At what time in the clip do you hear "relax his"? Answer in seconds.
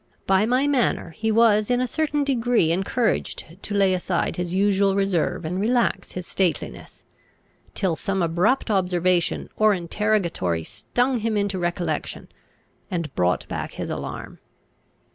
5.61-6.25